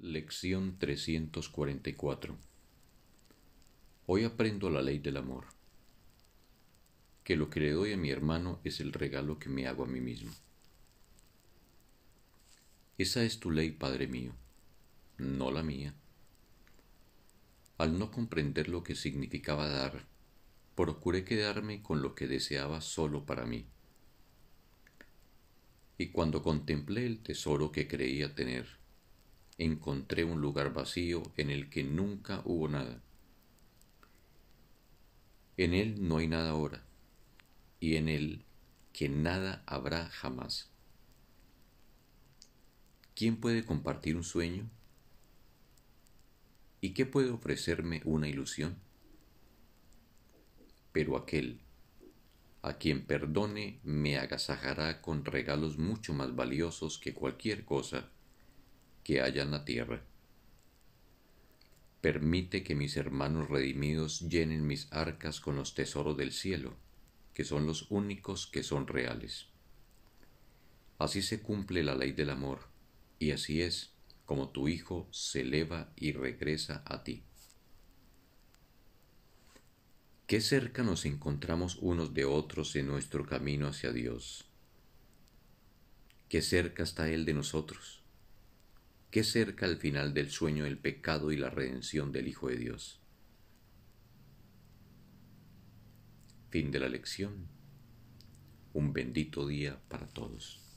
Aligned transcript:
Lección 0.00 0.78
344 0.78 2.38
Hoy 4.06 4.22
aprendo 4.22 4.70
la 4.70 4.80
ley 4.80 5.00
del 5.00 5.16
amor, 5.16 5.46
que 7.24 7.34
lo 7.34 7.50
que 7.50 7.58
le 7.58 7.72
doy 7.72 7.94
a 7.94 7.96
mi 7.96 8.10
hermano 8.10 8.60
es 8.62 8.78
el 8.78 8.92
regalo 8.92 9.40
que 9.40 9.48
me 9.48 9.66
hago 9.66 9.82
a 9.82 9.88
mí 9.88 10.00
mismo. 10.00 10.30
Esa 12.96 13.24
es 13.24 13.40
tu 13.40 13.50
ley, 13.50 13.72
Padre 13.72 14.06
mío, 14.06 14.36
no 15.16 15.50
la 15.50 15.64
mía. 15.64 15.96
Al 17.76 17.98
no 17.98 18.12
comprender 18.12 18.68
lo 18.68 18.84
que 18.84 18.94
significaba 18.94 19.68
dar, 19.68 20.06
procuré 20.76 21.24
quedarme 21.24 21.82
con 21.82 22.02
lo 22.02 22.14
que 22.14 22.28
deseaba 22.28 22.82
solo 22.82 23.26
para 23.26 23.46
mí. 23.46 23.66
Y 25.98 26.10
cuando 26.10 26.44
contemplé 26.44 27.04
el 27.04 27.18
tesoro 27.18 27.72
que 27.72 27.88
creía 27.88 28.36
tener, 28.36 28.78
encontré 29.58 30.24
un 30.24 30.40
lugar 30.40 30.72
vacío 30.72 31.22
en 31.36 31.50
el 31.50 31.68
que 31.68 31.82
nunca 31.82 32.42
hubo 32.44 32.68
nada. 32.68 33.02
En 35.56 35.74
él 35.74 36.06
no 36.06 36.18
hay 36.18 36.28
nada 36.28 36.50
ahora, 36.50 36.84
y 37.80 37.96
en 37.96 38.08
él 38.08 38.44
que 38.92 39.08
nada 39.08 39.64
habrá 39.66 40.06
jamás. 40.06 40.70
¿Quién 43.16 43.36
puede 43.36 43.64
compartir 43.64 44.16
un 44.16 44.22
sueño? 44.22 44.70
¿Y 46.80 46.90
qué 46.94 47.04
puede 47.04 47.30
ofrecerme 47.30 48.00
una 48.04 48.28
ilusión? 48.28 48.76
Pero 50.92 51.16
aquel 51.16 51.60
a 52.62 52.74
quien 52.74 53.04
perdone 53.04 53.80
me 53.82 54.18
agasajará 54.18 55.00
con 55.00 55.24
regalos 55.24 55.78
mucho 55.78 56.12
más 56.12 56.36
valiosos 56.36 56.98
que 56.98 57.14
cualquier 57.14 57.64
cosa 57.64 58.08
que 59.08 59.22
haya 59.22 59.42
en 59.42 59.52
la 59.52 59.64
tierra. 59.64 60.02
Permite 62.02 62.62
que 62.62 62.74
mis 62.74 62.94
hermanos 62.98 63.48
redimidos 63.48 64.20
llenen 64.28 64.66
mis 64.66 64.86
arcas 64.92 65.40
con 65.40 65.56
los 65.56 65.72
tesoros 65.72 66.14
del 66.18 66.30
cielo, 66.30 66.76
que 67.32 67.42
son 67.42 67.64
los 67.64 67.90
únicos 67.90 68.46
que 68.46 68.62
son 68.62 68.86
reales. 68.86 69.46
Así 70.98 71.22
se 71.22 71.40
cumple 71.40 71.82
la 71.82 71.94
ley 71.94 72.12
del 72.12 72.28
amor, 72.28 72.68
y 73.18 73.30
así 73.30 73.62
es 73.62 73.94
como 74.26 74.50
tu 74.50 74.68
Hijo 74.68 75.08
se 75.10 75.40
eleva 75.40 75.90
y 75.96 76.12
regresa 76.12 76.82
a 76.84 77.02
ti. 77.02 77.22
Qué 80.26 80.42
cerca 80.42 80.82
nos 80.82 81.06
encontramos 81.06 81.78
unos 81.80 82.12
de 82.12 82.26
otros 82.26 82.76
en 82.76 82.88
nuestro 82.88 83.24
camino 83.24 83.68
hacia 83.68 83.90
Dios. 83.90 84.44
Qué 86.28 86.42
cerca 86.42 86.82
está 86.82 87.08
Él 87.08 87.24
de 87.24 87.32
nosotros 87.32 88.02
qué 89.18 89.24
cerca 89.24 89.66
al 89.66 89.78
final 89.78 90.14
del 90.14 90.30
sueño 90.30 90.64
el 90.64 90.78
pecado 90.78 91.32
y 91.32 91.36
la 91.36 91.50
redención 91.50 92.12
del 92.12 92.28
Hijo 92.28 92.50
de 92.50 92.56
Dios. 92.56 93.00
Fin 96.50 96.70
de 96.70 96.78
la 96.78 96.88
lección. 96.88 97.48
Un 98.74 98.92
bendito 98.92 99.44
día 99.44 99.80
para 99.88 100.06
todos. 100.06 100.67